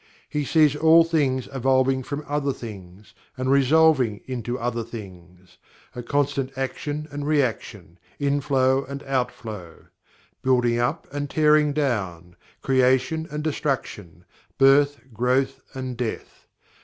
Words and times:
He 0.27 0.45
sees 0.45 0.75
all 0.75 1.03
things 1.03 1.47
evolving 1.53 2.01
from 2.01 2.25
other 2.27 2.53
things, 2.53 3.13
and 3.37 3.51
resolving 3.51 4.21
into 4.25 4.57
other 4.57 4.83
things 4.83 5.57
constant 6.07 6.51
action 6.57 7.07
and 7.11 7.27
reaction; 7.27 7.99
inflow 8.17 8.83
and 8.85 9.03
outflow; 9.03 9.89
building 10.41 10.79
up 10.79 11.05
and 11.13 11.29
tearing 11.29 11.71
down; 11.71 12.35
creation 12.63 13.27
and 13.29 13.43
destruction; 13.43 14.25
birth, 14.57 14.99
growth 15.13 15.61
and 15.75 15.95
death. 15.97 16.47